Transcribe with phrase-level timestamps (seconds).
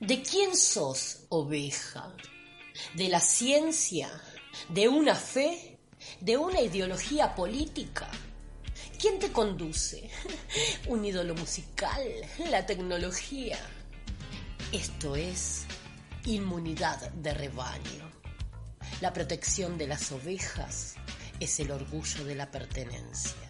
[0.00, 2.12] ¿De quién sos oveja?
[2.94, 4.10] ¿De la ciencia?
[4.68, 5.78] ¿De una fe?
[6.20, 8.08] ¿De una ideología política?
[9.00, 10.10] ¿Quién te conduce?
[10.88, 12.02] ¿Un ídolo musical?
[12.50, 13.58] ¿La tecnología?
[14.72, 15.64] Esto es
[16.26, 18.10] inmunidad de rebaño.
[19.00, 20.96] La protección de las ovejas
[21.38, 23.48] es el orgullo de la pertenencia.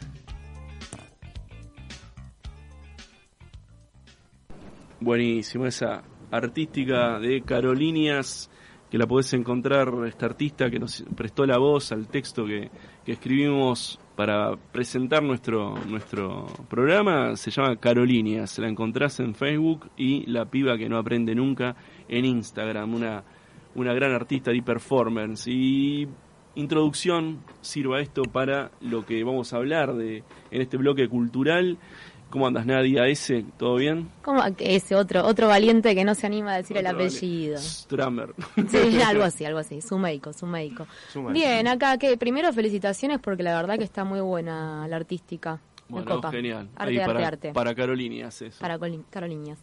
[5.01, 6.03] Buenísimo, esa
[6.37, 8.51] artística de Carolinias,
[8.91, 12.71] que la podés encontrar, esta artista que nos prestó la voz al texto que,
[13.07, 20.47] escribimos para presentar nuestro, nuestro programa, se llama Carolinias, la encontrás en Facebook y La
[20.47, 21.77] Piba que no aprende nunca
[22.09, 23.25] en Instagram, una,
[23.75, 25.49] una gran artista de performance.
[25.49, 26.09] Y
[26.55, 31.79] introducción sirva esto para lo que vamos a hablar de, en este bloque cultural.
[32.35, 33.07] ¿Cómo andas, Nadia?
[33.07, 33.45] ¿Ese?
[33.57, 34.11] ¿Todo bien?
[34.23, 37.59] ¿Cómo ese otro otro valiente que no se anima a decir el apellido?
[37.59, 38.35] Stramer.
[38.69, 39.81] Sí, algo así, algo así.
[39.81, 40.85] Su médico, su médico.
[41.31, 45.61] Bien, acá que primero felicitaciones porque la verdad que está muy buena la artística.
[45.89, 46.69] Bueno, genial.
[46.75, 48.59] Arte, para, arte, Para Carolinias eso.
[48.61, 49.61] Para Carolinias.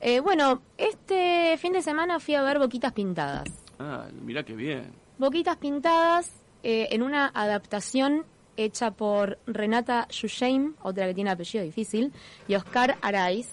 [0.00, 3.48] Eh, bueno, este fin de semana fui a ver Boquitas Pintadas.
[3.78, 4.90] Ah, mira qué bien.
[5.16, 6.32] Boquitas Pintadas
[6.64, 8.24] eh, en una adaptación
[8.56, 12.12] hecha por Renata Yusheim, otra que tiene apellido difícil,
[12.48, 13.48] y Oscar Araiz,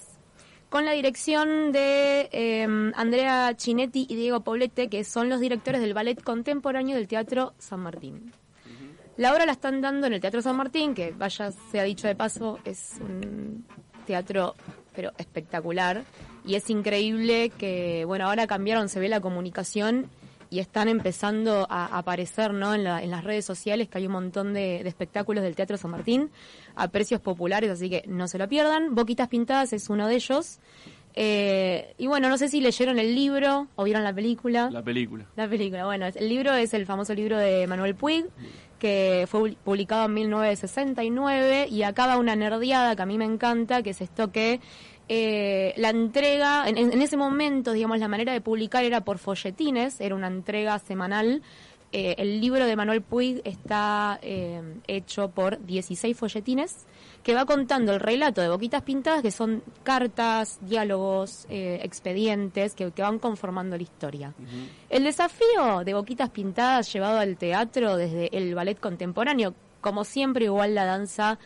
[0.70, 5.94] con la dirección de em, Andrea Chinetti y Diego Poblete, que son los directores del
[5.94, 8.34] ballet contemporáneo del Teatro San Martín.
[9.16, 12.16] La obra la están dando en el Teatro San Martín, que vaya, sea dicho de
[12.16, 13.66] paso, es un
[14.06, 14.56] teatro
[14.94, 16.03] pero espectacular.
[16.45, 20.09] Y es increíble que, bueno, ahora cambiaron, se ve la comunicación
[20.50, 22.73] y están empezando a aparecer ¿no?
[22.73, 26.30] en, las redes sociales que hay un montón de, espectáculos del Teatro San Martín
[26.76, 28.95] a precios populares, así que no se lo pierdan.
[28.95, 30.59] Boquitas Pintadas es uno de ellos.
[31.20, 34.70] Eh, y bueno, no sé si leyeron el libro o vieron la película.
[34.70, 35.25] La película.
[35.36, 38.25] La película, bueno, el libro es el famoso libro de Manuel Puig,
[38.78, 43.90] que fue publicado en 1969 y acaba una nerdeada que a mí me encanta, que
[43.90, 44.59] es esto que
[45.09, 50.16] eh, la entrega, en, ese momento, digamos, la manera de publicar era por folletines, era
[50.16, 51.41] una entrega semanal.
[51.94, 56.85] Eh, el libro de Manuel Puig está eh, hecho por 16 folletines
[57.23, 63.19] que va contando el relato de Boquitas Pintadas, que son cartas, diálogos, expedientes que, van
[63.19, 64.34] conformando la historia.
[64.89, 70.75] El desafío de Boquitas Pintadas llevado al teatro desde el ballet contemporáneo, como siempre, igual
[70.75, 71.38] la danza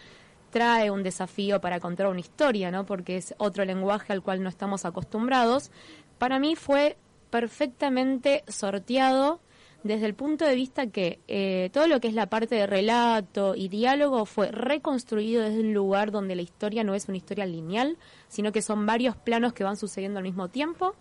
[0.51, 2.85] trae un desafío para contar una historia, ¿no?
[2.85, 5.72] Porque es otro lenguaje al cual no estamos acostumbrados.
[6.17, 6.97] Para mí fue
[7.29, 9.40] perfectamente sorteado
[9.84, 13.56] desde el punto de vista que eh, todo lo que es la parte de relato
[13.56, 17.97] y diálogo fue reconstruido desde un lugar donde la historia no es una historia lineal,
[18.28, 20.94] sino que son varios planos que van sucediendo al mismo tiempo.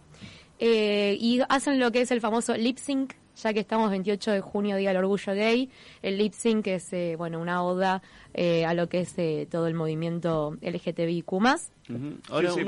[0.59, 4.41] Eh, y hacen lo que es el famoso lip sync, ya que estamos 28 de
[4.41, 5.70] junio, Día del Orgullo Gay,
[6.02, 8.02] el lip sync es eh, bueno una oda
[8.34, 11.32] eh, a lo que es eh, todo el movimiento LGTBIQ+.
[12.28, 12.62] Ahora sí,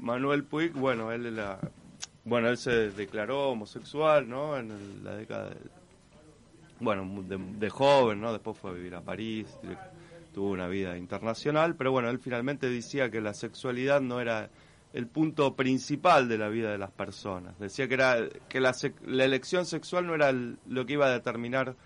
[0.00, 1.58] Manuel Puig, bueno, él la,
[2.24, 4.56] bueno, él se declaró homosexual, ¿no?
[4.56, 5.56] En la década de,
[6.80, 8.32] bueno, de, joven, ¿no?
[8.32, 9.46] Después fue a vivir a París,
[10.34, 14.50] tuvo una vida internacional, pero bueno, él finalmente decía que la sexualidad no era
[14.92, 17.58] el punto principal de la vida de las personas.
[17.58, 18.16] Decía que era
[18.48, 18.74] que la,
[19.04, 21.76] la elección sexual no era lo que iba a determinar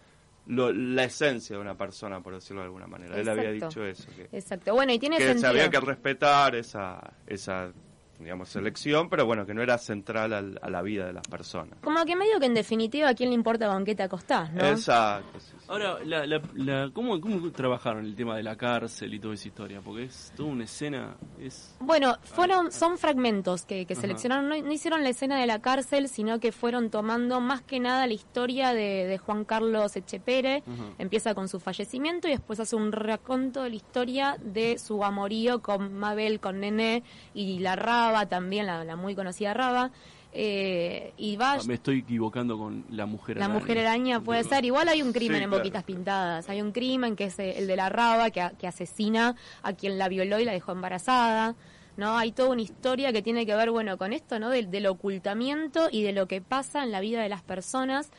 [0.46, 3.16] la esencia de una persona, por decirlo de alguna manera.
[3.16, 4.08] Él había dicho eso.
[4.16, 4.74] Que, Exacto.
[4.74, 5.48] Bueno, y tiene que sentido.
[5.48, 7.72] había que respetar esa, esa
[8.18, 11.78] digamos, selección, pero bueno, que no era central a la vida de las personas.
[11.82, 14.66] Como que medio que en definitiva a quién le importa con qué te acostás, ¿no?
[14.66, 15.38] Exacto.
[15.70, 19.46] Ahora, la, la, la, ¿cómo, ¿cómo trabajaron el tema de la cárcel y toda esa
[19.46, 19.80] historia?
[19.80, 21.16] Porque es toda una escena...
[21.38, 26.08] es Bueno, fueron son fragmentos que, que seleccionaron, no, hicieron la escena de la cárcel,
[26.08, 30.64] sino que fueron tomando más que nada la historia de, de Juan Carlos Echepere,
[30.98, 35.62] empieza con su fallecimiento y después hace un raconto de la historia de su amorío
[35.62, 39.92] con Mabel, con Nene y la Raba también, la, muy conocida Raba.
[40.32, 41.58] Eh, y va...
[41.66, 43.52] Me estoy equivocando con la mujer araña.
[43.52, 44.64] La mujer araña puede ser.
[44.64, 46.48] Igual hay un crimen en Boquitas Pintadas.
[46.48, 50.08] Hay un crimen que es el de la Raba, que, que asesina a quien la
[50.08, 51.56] violó y la dejó embarazada.
[51.96, 52.16] ¿no?
[52.16, 54.50] Hay toda una historia que tiene que ver, bueno, con esto, ¿no?
[54.50, 58.10] Del, del, ocultamiento y de lo que pasa en la vida de las personas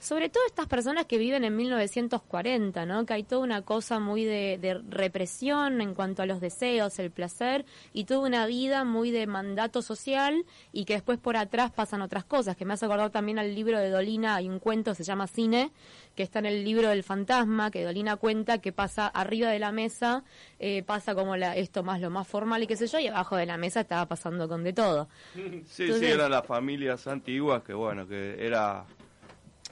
[0.00, 3.04] sobre todo estas personas que viven en 1940, ¿no?
[3.04, 7.66] Que hay toda una cosa muy de, represión en cuanto a los deseos, el placer
[7.92, 12.24] y toda una vida muy de mandato social y que después por atrás pasan otras
[12.24, 15.26] cosas, que me hace acordar también al libro de Dolina, hay un cuento, se llama
[15.26, 15.70] Cine,
[16.14, 19.70] que está en el libro del fantasma, que Dolina cuenta que pasa arriba de la
[19.70, 20.24] mesa,
[20.58, 23.36] eh, pasa como la, esto más lo más formal y qué sé yo, y abajo
[23.36, 25.08] de la mesa estaba pasando con de todo.
[25.66, 28.84] Sí, sí, eran las familias antiguas que bueno, que era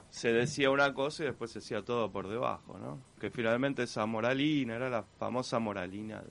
[0.09, 2.99] se decía una cosa y después se decía todo por debajo, ¿no?
[3.19, 6.21] Que finalmente esa moralina era la famosa moralina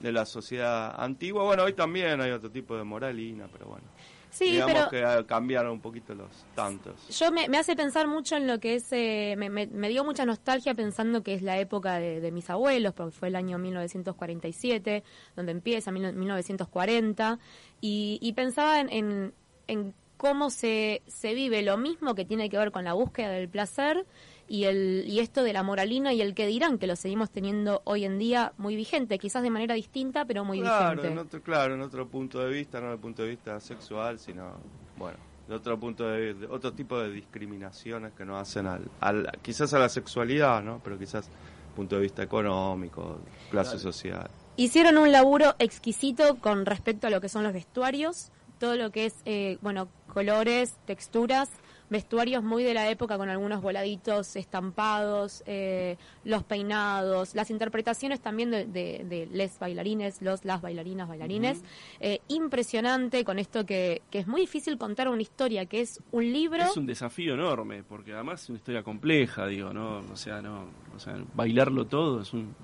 [0.00, 1.44] de, la sociedad antigua.
[1.44, 3.84] Bueno, hoy también hay otro tipo de moralina, pero bueno.
[4.30, 7.08] Sí, digamos que cambiaron un poquito los tantos.
[7.18, 11.22] Yo me, hace pensar mucho en lo que es, eh, me, dio mucha nostalgia pensando
[11.22, 15.02] que es la época de, mis abuelos, porque fue el año 1947,
[15.34, 17.38] donde empieza, 1940,
[17.80, 19.34] y, y pensaba en,
[19.66, 23.48] en cómo se, se vive lo mismo que tiene que ver con la búsqueda del
[23.48, 24.04] placer
[24.46, 27.80] y, el, y esto de la moralina y el que dirán, que lo seguimos teniendo
[27.86, 31.08] hoy en día muy vigente, quizás de manera distinta, pero muy vigente.
[31.08, 34.18] En otro, claro, en otro punto de vista, no desde el punto de vista sexual,
[34.18, 34.58] sino,
[34.98, 35.16] bueno,
[35.48, 39.78] de otro punto de, otro tipo de discriminaciones que nos hacen al, al, quizás a
[39.78, 40.82] la sexualidad, ¿no?
[40.84, 41.30] Pero quizás
[41.74, 43.20] punto de vista económico,
[43.50, 44.28] clase social.
[44.56, 49.06] Hicieron un laburo exquisito con respecto a lo que son los vestuarios, todo lo que
[49.06, 51.50] es, eh, bueno, colores, texturas,
[51.88, 58.50] vestuarios muy de la época con algunos voladitos estampados, eh, los peinados, las interpretaciones también
[58.50, 61.62] de, de, les bailarines, los, las bailarinas, bailarines.
[61.98, 66.32] Eh, impresionante con esto que, que es muy difícil contar una historia, que es un
[66.32, 66.62] libro.
[66.62, 69.98] Es un desafío enorme, porque además es una historia compleja, digo, ¿no?
[70.12, 72.54] O sea, no, o sea, bailarlo todo es un...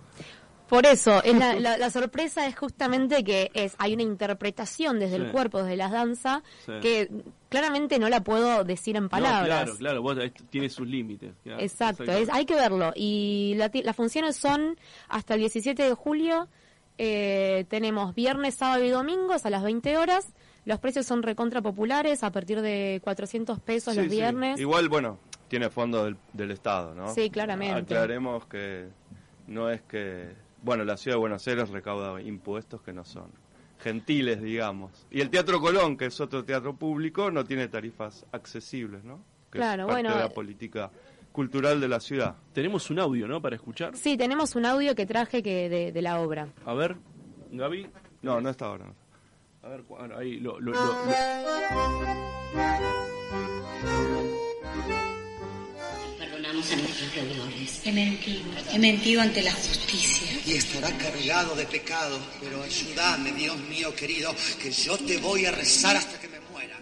[0.68, 5.62] Por eso, la, la, sorpresa es justamente que es hay una interpretación desde el cuerpo,
[5.62, 6.42] desde la danza,
[6.82, 7.08] que
[7.48, 9.46] claramente no la puedo decir en palabras.
[9.46, 10.18] claro, claro, vos,
[10.50, 11.34] tiene sus límites.
[11.44, 12.92] Exacto, es, hay que verlo.
[12.96, 14.76] Y las funciones son
[15.08, 16.48] hasta el 17 de julio.
[16.98, 20.26] Eh, tenemos viernes, sábado y domingos a las 20 horas.
[20.64, 24.58] Los precios son recontra populares, a partir de 400 pesos los viernes.
[24.58, 27.14] Igual, bueno, tiene fondo del, del Estado, ¿no?
[27.14, 27.94] Sí, claramente.
[27.94, 28.88] Aclaremos que
[29.46, 33.30] no es que bueno, la ciudad de Buenos Aires recauda impuestos que no son
[33.78, 35.06] gentiles, digamos.
[35.10, 39.22] Y el Teatro Colón, que es otro teatro público, no tiene tarifas accesibles, ¿no?
[39.50, 40.16] Que claro, es parte bueno.
[40.16, 40.90] De la política
[41.32, 42.34] cultural de la ciudad.
[42.52, 43.42] Tenemos un audio, ¿no?
[43.42, 43.96] Para escuchar.
[43.96, 46.48] Sí, tenemos un audio que traje que de, la obra.
[46.64, 46.96] A ver,
[47.52, 47.88] Gaby.
[48.22, 48.86] No, no está ahora.
[49.62, 49.84] A ver,
[50.16, 50.58] ahí lo...
[50.60, 50.72] lo
[56.48, 57.80] a nuestros deudores.
[57.84, 60.28] He mentido, he mentido ante la justicia.
[60.46, 65.50] Y estará cargado de pecado, pero ayúdame, Dios mío querido, que yo te voy a
[65.50, 66.78] rezar hasta que me muera.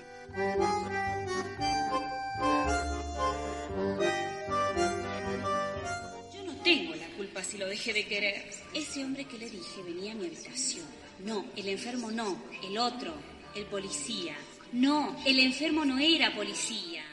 [6.34, 8.50] Yo no tengo la culpa si lo dejé de querer.
[8.74, 10.84] Ese hombre que le dije venía a mi habitación.
[11.24, 13.14] No, el enfermo no, el otro,
[13.54, 14.36] el policía.
[14.72, 17.04] No, el enfermo no era policía.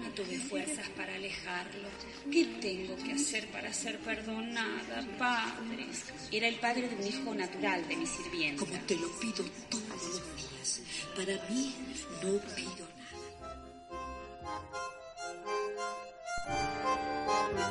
[0.00, 1.88] No tuve fuerzas para alejarlo.
[2.30, 5.86] ¿Qué tengo que hacer para ser perdonada, padre?
[6.32, 8.64] Era el padre de un hijo natural de mi sirvienta.
[8.64, 10.82] Como te lo pido todos los días.
[11.16, 11.74] Para mí
[12.22, 13.14] no pido nada.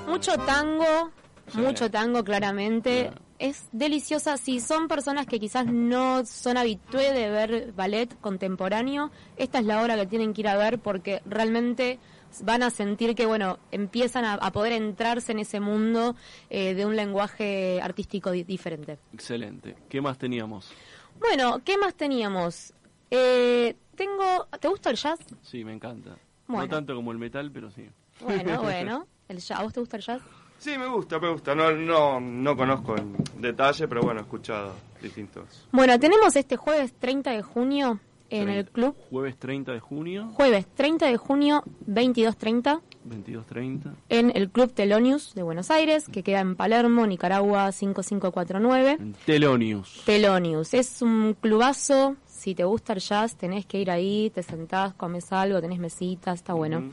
[0.07, 1.11] Mucho tango,
[1.53, 3.11] mucho tango claramente.
[3.43, 4.37] Es deliciosa.
[4.37, 9.81] Si son personas que quizás no son habitué de ver ballet contemporáneo, esta es la
[9.81, 11.99] hora que tienen que ir a ver porque realmente
[12.41, 16.15] van a sentir que, bueno, empiezan a, poder entrarse en ese mundo
[16.49, 18.97] eh, de un lenguaje artístico diferente.
[19.13, 19.75] Excelente.
[19.89, 20.71] ¿Qué más teníamos?
[21.19, 22.73] Bueno, ¿qué más teníamos?
[23.11, 24.47] Eh, tengo...
[24.57, 25.19] ¿Te gusta el jazz?
[25.41, 26.15] Sí, me encanta.
[26.47, 27.89] No tanto como el metal, pero sí.
[28.21, 29.05] Bueno, bueno.
[29.27, 30.21] El jazz, ¿A vos te gusta el jazz?
[30.63, 31.53] Sí, me gusta, me gusta.
[31.53, 35.67] No, no, no conozco en detalle, pero bueno, he escuchado distintos.
[35.73, 38.95] Bueno, tenemos este jueves 30 de junio en el club.
[39.09, 40.29] Jueves 30 de junio.
[40.35, 42.79] Jueves 30 de junio, 22.30.
[43.09, 43.93] 22.30.
[44.07, 48.99] En el Club Telonius de Buenos Aires, que queda en Palermo, Nicaragua 5549.
[49.25, 50.01] Telonius.
[50.05, 50.73] Telonius.
[50.73, 52.15] Es un clubazo.
[52.25, 56.35] Si te gusta el jazz, tenés que ir ahí, te sentás, comes algo, tenés mesitas,
[56.35, 56.89] está bueno.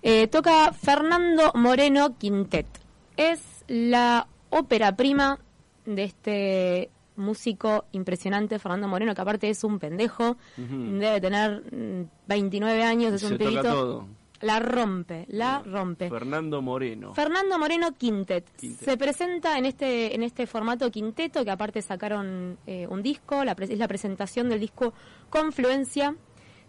[0.00, 2.66] Eh, toca Fernando Moreno Quintet.
[3.20, 5.38] Es la ópera prima
[5.84, 11.62] de este músico impresionante, Fernando Moreno, que aparte es un pendejo, debe tener
[12.26, 14.08] 29 mm, años, es un pibito.
[14.40, 16.08] La rompe, la rompe.
[16.08, 17.12] Fernando Moreno.
[17.12, 18.56] Fernando Moreno Quintet.
[18.56, 23.52] Se presenta en este en este formato quinteto que aparte sacaron eh, un disco, la
[23.52, 24.94] es la presentación del disco
[25.28, 26.16] Confluencia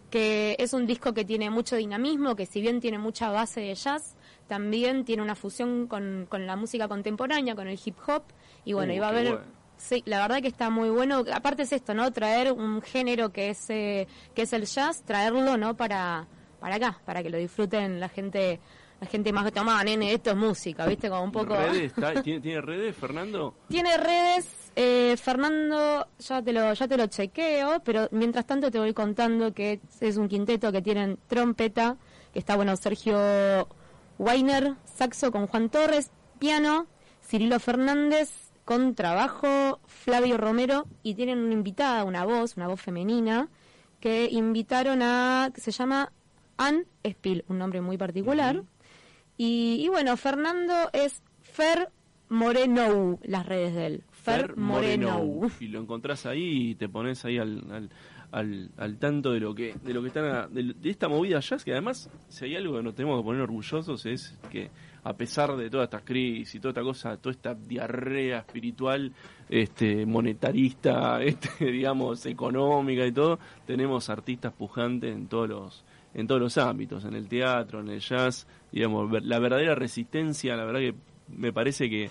[0.09, 3.73] que es un disco que tiene mucho dinamismo, que si bien tiene mucha base de
[3.73, 4.17] jazz,
[4.51, 8.23] también tiene una fusión con, con la música contemporánea, con el hip hop,
[8.65, 9.27] y bueno, Uh, iba a haber...
[9.29, 9.45] bueno.
[9.77, 11.23] Sí, la verdad que está muy bueno.
[11.33, 12.11] Aparte es esto, ¿no?
[12.11, 15.75] Traer un género que es eh, que es el jazz, traerlo, ¿no?
[15.77, 16.27] Para
[16.59, 18.59] para acá, para que lo disfruten la gente
[18.99, 21.09] la gente más tomada, nene, esto es música, ¿viste?
[21.09, 21.93] Como un poco ¿Redes?
[21.97, 23.55] ¿Está- ¿Tiene, ¿Tiene redes, Fernando?
[23.69, 28.77] Tiene redes, eh, Fernando, ya te lo ya te lo chequeo, pero mientras tanto te
[28.77, 31.97] voy contando que es un quinteto que tienen trompeta,
[32.31, 33.67] que está bueno Sergio
[34.21, 36.85] Weiner, saxo con Juan Torres, piano,
[37.27, 43.49] Cirilo Fernández con trabajo, Flavio Romero y tienen una invitada, una voz, una voz femenina
[43.99, 46.13] que invitaron a que se llama
[46.57, 48.61] Ann Spiel, un nombre muy particular.
[49.37, 51.89] Y, y bueno, Fernando es Fer
[52.29, 54.03] Moreno, las redes de él.
[54.21, 55.19] Fer, Moreno.
[55.59, 57.89] Y lo encontrás ahí y te pones ahí al, al,
[58.31, 61.39] al, al tanto de lo que de lo que están a- de, de esta movida
[61.39, 64.69] jazz que además si hay algo que nos tenemos que poner orgullosos es que
[65.03, 69.11] a pesar de todas estas crisis y toda esta cosa toda esta diarrea espiritual
[69.49, 76.39] este monetarista este digamos económica y todo tenemos artistas pujantes en todos los en todos
[76.41, 80.95] los ámbitos en el teatro en el jazz digamos la verdadera resistencia la verdad que
[81.35, 82.09] me parece que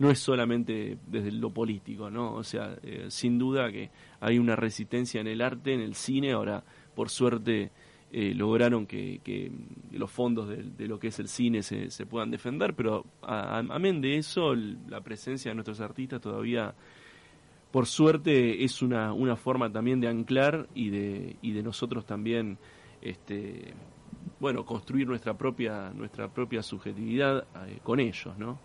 [0.00, 2.32] no es solamente desde lo político, ¿no?
[2.32, 6.32] O sea, eh, sin duda que hay una resistencia en el arte, en el cine.
[6.32, 6.64] Ahora,
[6.94, 7.70] por suerte,
[8.10, 9.52] eh, lograron que,
[9.92, 14.16] los fondos de, lo que es el cine se, se puedan defender, pero amén de
[14.16, 16.74] eso, la presencia de nuestros artistas todavía,
[17.70, 22.56] por suerte, es una, una forma también de anclar y de, y de nosotros también,
[23.02, 23.74] este,
[24.40, 28.58] bueno, construir nuestra propia, nuestra propia subjetividad eh, con ellos, ¿no?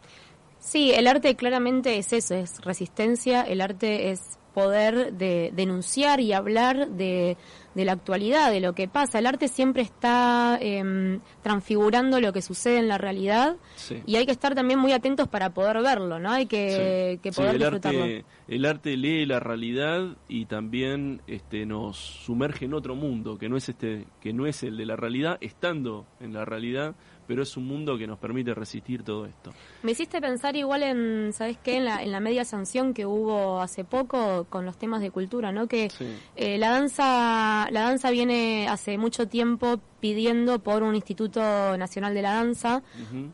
[0.65, 6.31] Sí, el arte claramente es eso, es resistencia, el arte es poder de denunciar y
[6.31, 7.35] hablar de,
[7.75, 9.19] de la actualidad, de lo que pasa.
[9.19, 14.01] El arte siempre está em, transfigurando lo que sucede en la realidad Sí.
[14.05, 16.31] y hay que estar también muy atentos para poder verlo, ¿no?
[16.31, 17.19] Hay que, Sí.
[17.21, 18.03] que Sí, poder el disfrutarlo.
[18.03, 23.49] arte, el arte lee la realidad y también este, nos sumerge en otro mundo que
[23.49, 26.95] no es este, que no es el de la realidad, estando en la realidad,
[27.27, 29.51] pero es un mundo que nos permite resistir todo esto.
[29.83, 31.77] Me hiciste pensar igual en, ¿sabes qué?
[31.77, 35.51] En la, en la media sanción que hubo hace poco con los temas de cultura,
[35.51, 35.67] ¿no?
[35.67, 36.05] Que Sí.
[36.35, 41.39] eh, la danza la danza viene hace mucho tiempo pidiendo por un Instituto
[41.77, 42.83] Nacional de la Danza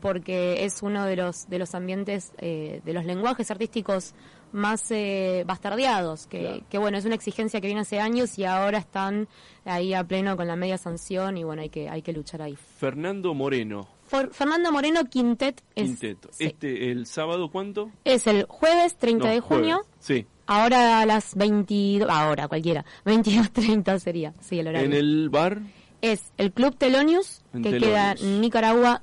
[0.00, 4.14] porque es uno de los de los ambientes eh, de los lenguajes artísticos
[4.52, 6.60] más eh, bastardeados que, Claro.
[6.70, 9.28] que bueno es una exigencia que viene hace años y ahora están
[9.64, 12.56] ahí a pleno con la media sanción y bueno hay que hay que luchar ahí
[12.78, 16.28] Fernando Moreno, For- Fernando Moreno Quintet es, quinteto.
[16.32, 16.44] sí.
[16.44, 17.90] Este, el sábado, ¿cuánto?
[18.04, 19.92] es el jueves 30 No, de junio jueves.
[20.00, 25.60] Sí, ahora a las 22 ahora cualquiera 22.30 sería sí el horario en el bar.
[26.02, 27.88] es el Club Telonius, En que Telonius.
[27.90, 29.00] queda en Nicaragua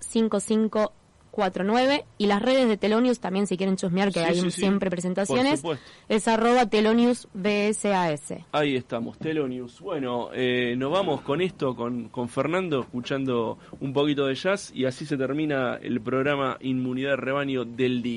[1.31, 2.05] 5549.
[2.17, 4.61] Y las redes de Telonius también, si quieren chusmear, que Sí, hay sí, sí.
[4.61, 5.63] siempre Por presentaciones,
[6.07, 8.33] es arroba Telonius BSAS.
[8.51, 9.79] Ahí estamos, Telonius.
[9.81, 14.85] Bueno, eh, nos vamos con esto, con, con Fernando, escuchando un poquito de jazz y
[14.85, 18.09] así se termina el programa Inmunidad de Rebaño del día.